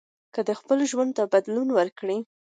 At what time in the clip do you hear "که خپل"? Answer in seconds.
0.33-0.79